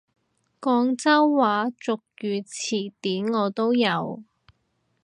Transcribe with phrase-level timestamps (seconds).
[0.59, 4.23] 廣州話俗語詞典我都有！